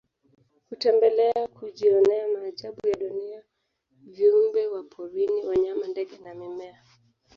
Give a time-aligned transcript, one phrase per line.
[0.69, 3.43] Hutembelea kujionea maajabu ya dunia
[3.91, 6.83] viumbe wa porini wanyama ndege na mimea